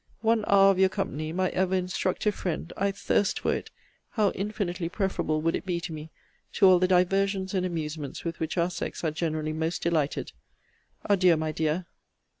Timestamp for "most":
9.53-9.83